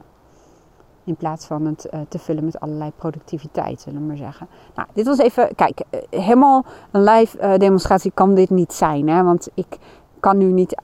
In 1.03 1.15
plaats 1.15 1.45
van 1.45 1.65
het 1.65 1.87
uh, 1.93 1.99
te 2.09 2.19
vullen 2.19 2.45
met 2.45 2.59
allerlei 2.59 2.91
productiviteit, 2.95 3.81
zullen 3.81 4.01
we 4.01 4.07
maar 4.07 4.17
zeggen. 4.17 4.47
Nou, 4.75 4.87
dit 4.93 5.05
was 5.05 5.17
even, 5.17 5.55
kijk, 5.55 5.81
eh, 5.89 5.99
helemaal 6.09 6.65
een 6.91 7.03
live 7.03 7.37
uh, 7.37 7.57
demonstratie 7.57 8.11
kan 8.13 8.35
dit 8.35 8.49
niet 8.49 8.73
zijn. 8.73 9.07
Hè? 9.09 9.23
Want 9.23 9.49
ik 9.53 9.77
kan 10.19 10.37
nu 10.37 10.45
niet 10.45 10.81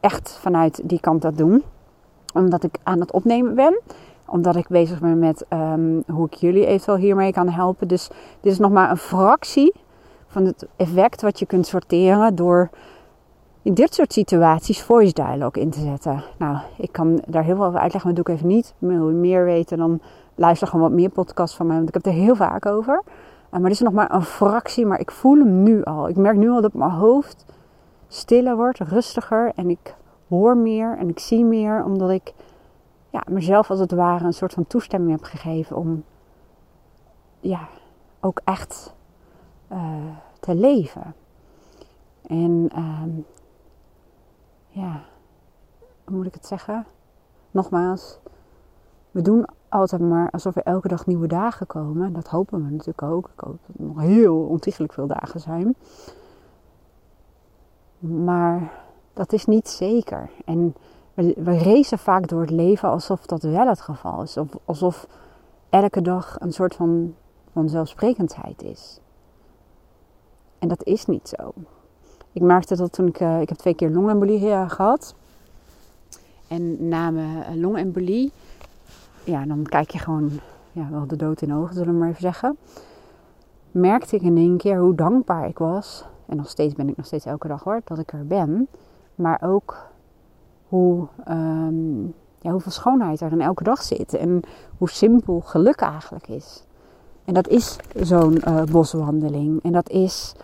echt 0.00 0.38
vanuit 0.40 0.80
die 0.84 1.00
kant 1.00 1.22
dat 1.22 1.36
doen. 1.36 1.62
Omdat 2.34 2.62
ik 2.62 2.76
aan 2.82 3.00
het 3.00 3.12
opnemen 3.12 3.54
ben. 3.54 3.80
Omdat 4.26 4.56
ik 4.56 4.68
bezig 4.68 5.00
ben 5.00 5.18
met 5.18 5.46
um, 5.52 6.02
hoe 6.06 6.26
ik 6.26 6.34
jullie 6.34 6.66
eventueel 6.66 6.96
hiermee 6.96 7.32
kan 7.32 7.48
helpen. 7.48 7.88
Dus 7.88 8.08
dit 8.40 8.52
is 8.52 8.58
nog 8.58 8.70
maar 8.70 8.90
een 8.90 8.96
fractie 8.96 9.72
van 10.26 10.44
het 10.44 10.66
effect 10.76 11.22
wat 11.22 11.38
je 11.38 11.46
kunt 11.46 11.66
sorteren 11.66 12.34
door 12.34 12.70
in 13.62 13.74
dit 13.74 13.94
soort 13.94 14.12
situaties 14.12 14.82
voice 14.82 15.12
dialogue 15.12 15.62
in 15.62 15.70
te 15.70 15.80
zetten. 15.80 16.22
Nou, 16.38 16.58
ik 16.76 16.92
kan 16.92 17.22
daar 17.26 17.44
heel 17.44 17.56
veel 17.56 17.64
over 17.64 17.80
uitleggen, 17.80 18.10
maar 18.10 18.22
doe 18.22 18.34
ik 18.34 18.40
even 18.40 18.54
niet. 18.54 18.74
Wil 18.78 19.08
je 19.08 19.14
meer 19.14 19.44
weten, 19.44 19.78
dan 19.78 20.00
luister 20.34 20.68
gewoon 20.68 20.88
wat 20.88 20.98
meer 20.98 21.10
podcasts 21.10 21.56
van 21.56 21.66
mij, 21.66 21.76
want 21.76 21.88
ik 21.88 21.94
heb 21.94 22.06
er 22.06 22.12
heel 22.12 22.34
vaak 22.34 22.66
over. 22.66 23.02
Uh, 23.04 23.50
maar 23.50 23.62
dit 23.62 23.70
is 23.70 23.80
nog 23.80 23.92
maar 23.92 24.14
een 24.14 24.22
fractie, 24.22 24.86
maar 24.86 25.00
ik 25.00 25.10
voel 25.10 25.38
hem 25.38 25.62
nu 25.62 25.82
al. 25.82 26.08
Ik 26.08 26.16
merk 26.16 26.36
nu 26.36 26.50
al 26.50 26.60
dat 26.60 26.74
mijn 26.74 26.90
hoofd 26.90 27.44
stiller 28.08 28.56
wordt, 28.56 28.78
rustiger 28.78 29.52
en 29.54 29.70
ik 29.70 29.94
hoor 30.28 30.56
meer 30.56 30.96
en 30.98 31.08
ik 31.08 31.18
zie 31.18 31.44
meer, 31.44 31.84
omdat 31.84 32.10
ik 32.10 32.32
ja, 33.14 33.22
mezelf 33.28 33.70
als 33.70 33.78
het 33.80 33.92
ware 33.92 34.24
een 34.24 34.32
soort 34.32 34.52
van 34.52 34.66
toestemming 34.66 35.10
heb 35.10 35.22
gegeven 35.22 35.76
om 35.76 36.04
ja, 37.40 37.68
ook 38.20 38.40
echt 38.44 38.94
uh, 39.72 40.16
te 40.40 40.54
leven. 40.54 41.14
En 42.26 42.68
uh, 42.76 43.02
ja, 44.68 45.04
hoe 46.04 46.16
moet 46.16 46.26
ik 46.26 46.34
het 46.34 46.46
zeggen? 46.46 46.86
Nogmaals, 47.50 48.18
we 49.10 49.22
doen 49.22 49.46
altijd 49.68 50.00
maar 50.00 50.30
alsof 50.30 50.56
er 50.56 50.62
elke 50.62 50.88
dag 50.88 51.06
nieuwe 51.06 51.26
dagen 51.26 51.66
komen. 51.66 52.12
Dat 52.12 52.28
hopen 52.28 52.64
we 52.64 52.70
natuurlijk 52.70 53.02
ook. 53.02 53.28
Ik 53.28 53.40
hoop 53.40 53.58
dat 53.66 53.76
er 53.76 53.84
nog 53.84 54.00
heel 54.00 54.36
ontiegelijk 54.36 54.92
veel 54.92 55.06
dagen 55.06 55.40
zijn. 55.40 55.76
Maar 57.98 58.72
dat 59.12 59.32
is 59.32 59.44
niet 59.44 59.68
zeker. 59.68 60.30
En 60.44 60.74
we, 61.14 61.34
we 61.36 61.84
vaak 61.96 62.28
door 62.28 62.40
het 62.40 62.50
leven 62.50 62.88
alsof 62.88 63.26
dat 63.26 63.42
wel 63.42 63.66
het 63.66 63.80
geval 63.80 64.22
is. 64.22 64.36
Of, 64.36 64.48
alsof 64.64 65.06
elke 65.70 66.02
dag 66.02 66.36
een 66.40 66.52
soort 66.52 66.74
van 66.74 67.14
vanzelfsprekendheid 67.52 68.62
is. 68.62 69.00
En 70.58 70.68
dat 70.68 70.84
is 70.84 71.06
niet 71.06 71.28
zo. 71.28 71.52
Ik 72.32 72.42
merkte 72.42 72.76
dat 72.76 72.92
toen 72.92 73.06
ik, 73.06 73.20
uh, 73.20 73.40
ik 73.40 73.48
heb 73.48 73.58
twee 73.58 73.74
keer 73.74 73.90
longembolie 73.90 74.68
gehad. 74.68 75.14
En 76.48 76.88
na 76.88 77.10
mijn 77.10 77.42
eh, 77.42 77.54
longembolie, 77.54 78.32
ja, 79.24 79.44
dan 79.44 79.62
kijk 79.62 79.90
je 79.90 79.98
gewoon 79.98 80.30
ja, 80.72 80.88
wel 80.90 81.06
de 81.06 81.16
dood 81.16 81.42
in 81.42 81.48
de 81.48 81.54
ogen, 81.54 81.74
zullen 81.74 81.92
we 81.92 81.98
maar 81.98 82.08
even 82.08 82.20
zeggen. 82.20 82.56
Merkte 83.70 84.16
ik 84.16 84.22
in 84.22 84.36
één 84.36 84.56
keer 84.56 84.78
hoe 84.78 84.94
dankbaar 84.94 85.48
ik 85.48 85.58
was. 85.58 86.04
En 86.26 86.36
nog 86.36 86.48
steeds 86.48 86.74
ben 86.74 86.88
ik 86.88 86.96
nog 86.96 87.06
steeds 87.06 87.24
elke 87.24 87.48
dag 87.48 87.62
hoor, 87.62 87.80
dat 87.84 87.98
ik 87.98 88.12
er 88.12 88.26
ben. 88.26 88.68
Maar 89.14 89.42
ook 89.42 89.86
hoe, 90.74 91.06
um, 91.28 92.14
ja, 92.38 92.50
hoeveel 92.50 92.72
schoonheid 92.72 93.20
er 93.20 93.32
in 93.32 93.40
elke 93.40 93.64
dag 93.64 93.82
zit. 93.82 94.14
En 94.14 94.40
hoe 94.78 94.90
simpel 94.90 95.40
geluk 95.40 95.80
eigenlijk 95.80 96.28
is. 96.28 96.64
En 97.24 97.34
dat 97.34 97.48
is 97.48 97.76
zo'n 98.00 98.42
uh, 98.48 98.62
boswandeling. 98.62 99.62
En 99.62 99.72
dat 99.72 99.90
is 99.90 100.34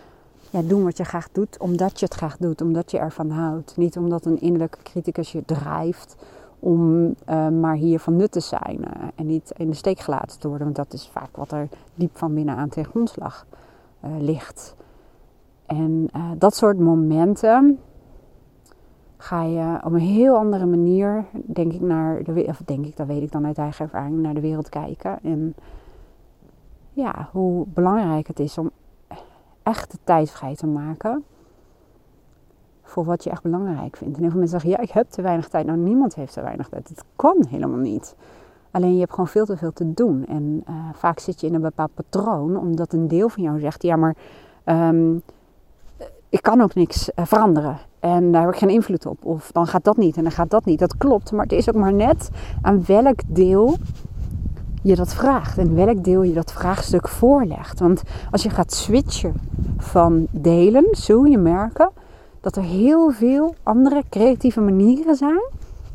ja, 0.49 0.61
doen 0.61 0.83
wat 0.83 0.97
je 0.97 1.03
graag 1.03 1.31
doet, 1.31 1.59
omdat 1.59 1.99
je 1.99 2.05
het 2.05 2.13
graag 2.13 2.37
doet, 2.37 2.61
omdat 2.61 2.91
je 2.91 2.97
ervan 2.97 3.29
houdt. 3.29 3.77
Niet 3.77 3.97
omdat 3.97 4.25
een 4.25 4.41
innerlijke 4.41 4.77
criticus 4.83 5.31
je 5.31 5.45
drijft 5.45 6.15
om 6.59 7.05
uh, 7.05 7.47
maar 7.47 7.75
hier 7.75 7.99
van 7.99 8.15
nut 8.15 8.31
te 8.31 8.39
zijn 8.39 8.79
uh, 8.79 9.07
en 9.15 9.25
niet 9.25 9.53
in 9.57 9.69
de 9.69 9.75
steek 9.75 9.99
gelaten 9.99 10.39
te 10.39 10.47
worden. 10.47 10.65
Want 10.65 10.77
dat 10.77 10.93
is 10.93 11.09
vaak 11.13 11.35
wat 11.35 11.51
er 11.51 11.67
diep 11.95 12.17
van 12.17 12.33
binnen 12.33 12.55
aan 12.55 12.69
tegen 12.69 12.91
grondslag 12.91 13.45
ligt. 14.19 14.75
En 15.65 16.09
dat 16.37 16.55
soort 16.55 16.79
momenten 16.79 17.79
ga 19.31 19.43
je 19.43 19.79
op 19.83 19.91
een 19.91 19.99
heel 19.99 20.35
andere 20.35 20.65
manier, 20.65 21.25
denk 21.31 21.73
ik, 21.73 21.81
naar 21.81 22.23
de 22.23 22.45
of 22.47 22.61
denk 22.65 22.85
ik, 22.85 22.97
dat 22.97 23.07
weet 23.07 23.21
ik 23.21 23.31
dan 23.31 23.45
uit 23.45 23.57
eigen 23.57 23.85
ervaring, 23.85 24.19
naar 24.19 24.33
de 24.33 24.41
wereld 24.41 24.69
kijken. 24.69 25.19
En 25.23 25.55
ja, 26.93 27.29
hoe 27.31 27.65
belangrijk 27.67 28.27
het 28.27 28.39
is 28.39 28.57
om 28.57 28.71
echt 29.63 29.91
de 29.91 29.97
tijd 30.03 30.31
vrij 30.31 30.55
te 30.55 30.67
maken 30.67 31.23
voor 32.81 33.05
wat 33.05 33.23
je 33.23 33.29
echt 33.29 33.43
belangrijk 33.43 33.97
vindt. 33.97 34.15
En 34.15 34.21
heel 34.21 34.29
veel 34.29 34.39
mensen 34.39 34.59
zeggen, 34.59 34.79
ja, 34.79 34.89
ik 34.89 34.91
heb 34.91 35.09
te 35.09 35.21
weinig 35.21 35.47
tijd. 35.47 35.65
Nou, 35.65 35.77
niemand 35.77 36.15
heeft 36.15 36.33
te 36.33 36.41
weinig 36.41 36.69
tijd. 36.69 36.89
Het 36.89 37.03
kan 37.15 37.45
helemaal 37.49 37.79
niet. 37.79 38.15
Alleen 38.71 38.93
je 38.93 38.99
hebt 38.99 39.11
gewoon 39.11 39.27
veel 39.27 39.45
te 39.45 39.57
veel 39.57 39.73
te 39.73 39.93
doen. 39.93 40.25
En 40.25 40.63
uh, 40.69 40.75
vaak 40.93 41.19
zit 41.19 41.41
je 41.41 41.47
in 41.47 41.53
een 41.53 41.61
bepaald 41.61 41.93
patroon, 41.93 42.57
omdat 42.57 42.93
een 42.93 43.07
deel 43.07 43.29
van 43.29 43.43
jou 43.43 43.59
zegt, 43.59 43.83
ja, 43.83 43.95
maar 43.95 44.15
um, 44.65 45.21
ik 46.31 46.41
kan 46.41 46.61
ook 46.61 46.73
niks 46.73 47.09
uh, 47.15 47.25
veranderen. 47.25 47.77
En 47.99 48.31
daar 48.31 48.41
heb 48.41 48.51
ik 48.51 48.57
geen 48.57 48.69
invloed 48.69 49.05
op. 49.05 49.25
Of 49.25 49.51
dan 49.51 49.67
gaat 49.67 49.83
dat 49.83 49.97
niet 49.97 50.17
en 50.17 50.23
dan 50.23 50.31
gaat 50.31 50.49
dat 50.49 50.65
niet. 50.65 50.79
Dat 50.79 50.97
klopt, 50.97 51.31
maar 51.31 51.43
het 51.43 51.51
is 51.51 51.69
ook 51.69 51.75
maar 51.75 51.93
net 51.93 52.29
aan 52.61 52.83
welk 52.85 53.19
deel 53.27 53.77
je 54.81 54.95
dat 54.95 55.13
vraagt 55.13 55.57
en 55.57 55.75
welk 55.75 56.03
deel 56.03 56.23
je 56.23 56.33
dat 56.33 56.51
vraagstuk 56.51 57.07
voorlegt. 57.07 57.79
Want 57.79 58.03
als 58.31 58.43
je 58.43 58.49
gaat 58.49 58.73
switchen 58.73 59.33
van 59.77 60.27
delen, 60.29 60.87
zul 60.91 61.23
je 61.23 61.37
merken 61.37 61.89
dat 62.41 62.55
er 62.55 62.63
heel 62.63 63.11
veel 63.11 63.55
andere 63.63 64.03
creatieve 64.09 64.61
manieren 64.61 65.15
zijn 65.15 65.43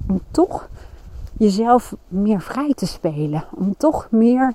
om 0.09 0.21
toch 0.31 0.69
jezelf 1.33 1.95
meer 2.09 2.41
vrij 2.41 2.73
te 2.75 2.87
spelen. 2.87 3.45
Om 3.55 3.75
toch 3.77 4.09
meer 4.11 4.53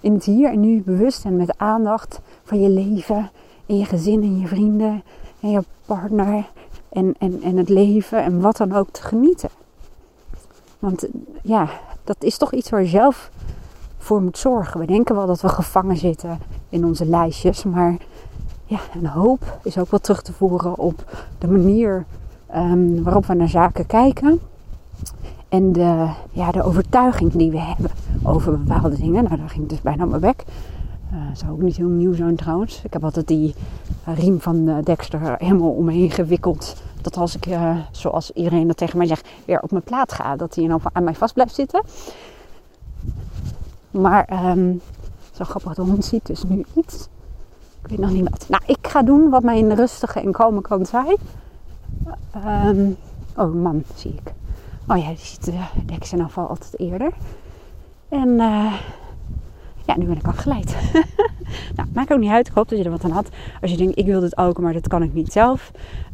in 0.00 0.14
het 0.14 0.24
hier 0.24 0.50
en 0.50 0.60
nu 0.60 0.82
bewust 0.82 1.24
en 1.24 1.36
met 1.36 1.58
aandacht 1.58 2.20
van 2.42 2.60
je 2.60 2.68
leven 2.68 3.30
en 3.66 3.78
je 3.78 3.84
gezin 3.84 4.22
en 4.22 4.38
je 4.38 4.46
vrienden 4.46 5.02
en 5.42 5.50
je 5.50 5.62
partner 5.86 6.50
en, 6.88 7.14
en, 7.18 7.42
en 7.42 7.56
het 7.56 7.68
leven 7.68 8.24
en 8.24 8.40
wat 8.40 8.56
dan 8.56 8.72
ook 8.72 8.90
te 8.90 9.02
genieten. 9.02 9.48
Want 10.78 11.06
ja, 11.42 11.68
dat 12.04 12.16
is 12.18 12.36
toch 12.36 12.52
iets 12.52 12.70
waar 12.70 12.82
je 12.82 12.88
zelf 12.88 13.30
voor 13.98 14.22
moet 14.22 14.38
zorgen. 14.38 14.80
We 14.80 14.86
denken 14.86 15.14
wel 15.14 15.26
dat 15.26 15.40
we 15.40 15.48
gevangen 15.48 15.96
zitten 15.96 16.38
in 16.68 16.84
onze 16.84 17.06
lijstjes, 17.06 17.64
maar 17.64 17.96
ja, 18.64 18.80
een 18.94 19.06
hoop 19.06 19.58
is 19.62 19.78
ook 19.78 19.90
wel 19.90 20.00
terug 20.00 20.22
te 20.22 20.32
voeren 20.32 20.78
op 20.78 21.26
de 21.38 21.48
manier 21.48 22.04
um, 22.54 23.02
waarop 23.02 23.26
we 23.26 23.34
naar 23.34 23.48
zaken 23.48 23.86
kijken. 23.86 24.40
En 25.48 25.72
de, 25.72 26.10
ja, 26.30 26.50
de 26.50 26.62
overtuiging 26.62 27.32
die 27.32 27.50
we 27.50 27.60
hebben 27.60 27.90
over 28.22 28.58
bepaalde 28.58 28.96
dingen. 28.96 29.24
Nou, 29.24 29.36
daar 29.36 29.50
ging 29.50 29.62
ik 29.62 29.68
dus 29.68 29.80
bijna 29.80 30.04
op 30.04 30.10
mijn 30.10 30.20
bek. 30.20 30.44
Uh, 31.12 31.18
zou 31.32 31.52
ook 31.52 31.62
niet 31.62 31.76
heel 31.76 31.88
nieuw 31.88 32.14
zijn 32.14 32.36
trouwens. 32.36 32.80
Ik 32.84 32.92
heb 32.92 33.04
altijd 33.04 33.26
die 33.26 33.54
riem 34.04 34.40
van 34.40 34.56
uh, 34.68 34.76
Dexter 34.82 35.34
helemaal 35.38 35.70
om 35.70 35.84
me 35.84 35.92
heen 35.92 36.10
gewikkeld. 36.10 36.82
Dat 37.00 37.16
als 37.16 37.36
ik, 37.36 37.56
zoals 37.90 38.30
iedereen 38.30 38.66
dat 38.66 38.76
tegen 38.76 38.98
mij 38.98 39.06
zegt, 39.06 39.28
weer 39.44 39.60
op 39.60 39.70
mijn 39.70 39.82
plaat 39.82 40.12
ga. 40.12 40.36
Dat 40.36 40.54
hij 40.54 40.66
nou 40.66 40.80
aan 40.92 41.04
mij 41.04 41.14
vast 41.14 41.34
blijft 41.34 41.54
zitten. 41.54 41.82
Maar 43.90 44.48
um, 44.50 44.80
zo 45.32 45.44
grappig, 45.44 45.74
de 45.74 45.82
hond 45.82 46.04
ziet 46.04 46.26
dus 46.26 46.42
nu 46.42 46.64
iets. 46.74 47.08
Ik 47.82 47.88
weet 47.88 47.98
nog 47.98 48.10
niet 48.10 48.30
wat. 48.30 48.46
Nou, 48.48 48.62
ik 48.66 48.86
ga 48.88 49.02
doen 49.02 49.30
wat 49.30 49.42
mijn 49.42 49.74
rustige 49.74 50.20
en 50.20 50.32
kalme 50.32 50.60
kant 50.60 50.88
zei. 50.88 51.16
Um, 52.66 52.96
oh, 53.36 53.54
man, 53.54 53.82
zie 53.94 54.14
ik. 54.24 54.32
Oh 54.88 54.98
ja, 54.98 55.08
die 55.08 55.16
ziet 55.16 55.44
de 55.44 55.60
deks 55.86 56.12
in 56.12 56.22
afval 56.22 56.48
altijd 56.48 56.78
eerder. 56.78 57.12
En 58.08 58.40
ja, 59.86 59.96
nu 59.96 60.06
ben 60.06 60.16
ik 60.16 60.26
afgeleid. 60.26 60.76
nou, 61.76 61.88
maakt 61.92 62.12
ook 62.12 62.18
niet 62.18 62.30
uit. 62.30 62.48
Ik 62.48 62.54
hoop 62.54 62.68
dat 62.68 62.78
je 62.78 62.84
er 62.84 62.90
wat 62.90 63.04
aan 63.04 63.10
had. 63.10 63.28
Als 63.60 63.70
je 63.70 63.76
denkt, 63.76 63.98
ik 63.98 64.06
wil 64.06 64.20
dit 64.20 64.36
ook, 64.36 64.58
maar 64.58 64.72
dat 64.72 64.88
kan 64.88 65.02
ik 65.02 65.14
niet 65.14 65.32
zelf. 65.32 65.70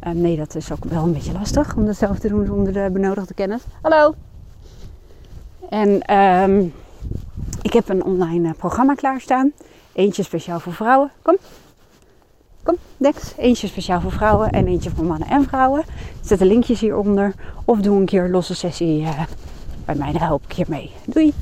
Uh, 0.07 0.13
nee, 0.13 0.37
dat 0.37 0.55
is 0.55 0.71
ook 0.71 0.83
wel 0.85 1.03
een 1.03 1.13
beetje 1.13 1.31
lastig 1.31 1.75
om 1.75 1.85
dat 1.85 1.97
zelf 1.97 2.19
te 2.19 2.27
doen 2.27 2.45
zonder 2.45 2.73
de 2.73 2.89
benodigde 2.91 3.33
kennis. 3.33 3.61
Hallo! 3.81 4.13
En 5.69 6.17
um, 6.17 6.73
ik 7.61 7.73
heb 7.73 7.89
een 7.89 8.03
online 8.03 8.47
uh, 8.47 8.53
programma 8.57 8.93
klaarstaan. 8.93 9.51
Eentje 9.93 10.23
speciaal 10.23 10.59
voor 10.59 10.73
vrouwen. 10.73 11.11
Kom. 11.21 11.37
Kom, 12.63 12.75
Dex. 12.97 13.33
Eentje 13.37 13.67
speciaal 13.67 14.01
voor 14.01 14.11
vrouwen 14.11 14.49
en 14.49 14.67
eentje 14.67 14.89
voor 14.89 15.05
mannen 15.05 15.27
en 15.27 15.43
vrouwen. 15.43 15.83
Zet 16.21 16.39
de 16.39 16.45
linkjes 16.45 16.79
hieronder. 16.79 17.33
Of 17.65 17.79
doe 17.79 17.99
een 17.99 18.05
keer 18.05 18.23
een 18.23 18.31
losse 18.31 18.55
sessie 18.55 19.01
uh, 19.01 19.21
bij 19.85 19.95
mij. 19.95 20.11
Daar 20.11 20.25
help 20.25 20.43
ik 20.43 20.51
je 20.51 20.65
mee. 20.67 20.91
Doei! 21.05 21.33